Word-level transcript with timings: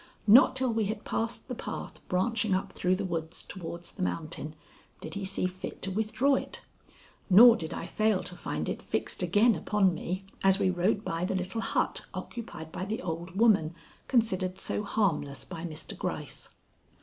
Not 0.25 0.55
till 0.55 0.73
we 0.73 0.85
had 0.85 1.03
passed 1.05 1.47
the 1.47 1.53
path 1.53 1.99
branching 2.09 2.55
up 2.55 2.73
through 2.73 2.95
the 2.95 3.05
woods 3.05 3.43
toward 3.43 3.83
the 3.83 4.01
mountain 4.01 4.55
did 4.99 5.13
he 5.13 5.23
see 5.23 5.45
fit 5.45 5.79
to 5.83 5.91
withdraw 5.91 6.33
it, 6.33 6.61
nor 7.29 7.55
did 7.55 7.71
I 7.71 7.85
fail 7.85 8.23
to 8.23 8.35
find 8.35 8.67
it 8.67 8.81
fixed 8.81 9.21
again 9.21 9.53
upon 9.53 9.93
me 9.93 10.25
as 10.41 10.57
we 10.57 10.71
rode 10.71 11.03
by 11.05 11.23
the 11.23 11.35
little 11.35 11.61
hut 11.61 12.03
occupied 12.15 12.71
by 12.71 12.83
the 12.83 13.03
old 13.03 13.35
woman 13.37 13.75
considered 14.07 14.57
so 14.57 14.81
harmless 14.83 15.45
by 15.45 15.65
Mr. 15.65 15.95
Gryce. 15.95 16.49